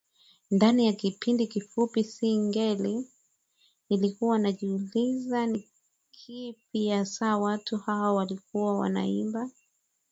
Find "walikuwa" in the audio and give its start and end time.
8.13-8.77